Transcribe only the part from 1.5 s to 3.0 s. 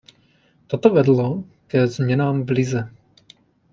ke změnám v lize.